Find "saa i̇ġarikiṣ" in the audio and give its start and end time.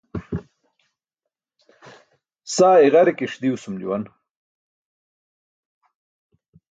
2.55-3.33